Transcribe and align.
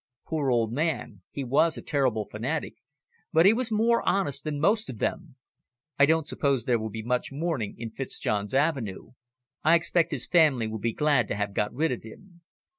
Poor 0.25 0.49
old 0.49 0.73
man! 0.73 1.21
He 1.29 1.43
was 1.43 1.77
a 1.77 1.81
terrible 1.83 2.25
fanatic, 2.25 2.73
but 3.31 3.45
he 3.45 3.53
was 3.53 3.71
more 3.71 4.01
honest 4.01 4.43
than 4.43 4.59
most 4.59 4.89
of 4.89 4.97
them. 4.97 5.35
I 5.99 6.07
don't 6.07 6.27
suppose 6.27 6.65
there 6.65 6.79
will 6.79 6.89
be 6.89 7.03
much 7.03 7.31
mourning 7.31 7.75
in 7.77 7.91
Fitzjohn's 7.91 8.55
Avenue. 8.55 9.11
I 9.63 9.75
expect 9.75 10.09
his 10.09 10.25
family 10.25 10.65
will 10.67 10.79
be 10.79 10.91
glad 10.93 11.27
to 11.27 11.35
have 11.35 11.53
got 11.53 11.71
rid 11.71 11.91
of 11.91 12.01
him." 12.01 12.41